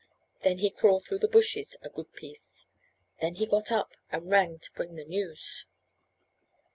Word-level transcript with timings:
Then 0.39 0.57
he 0.57 0.71
crawl 0.71 0.99
through 0.99 1.19
the 1.19 1.27
bushes 1.27 1.77
a 1.83 1.89
good 1.89 2.11
piece; 2.13 2.65
then 3.21 3.35
he 3.35 3.45
got 3.45 3.71
up 3.71 3.91
and 4.11 4.31
ran 4.31 4.57
to 4.57 4.71
bring 4.73 4.95
the 4.95 5.05
news." 5.05 5.65